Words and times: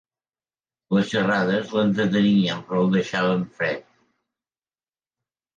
Les 0.97 1.11
xarades 1.11 1.75
l'entretenien 1.79 2.63
però 2.71 2.81
el 2.87 2.91
deixaven 2.97 3.47
fred 3.59 3.87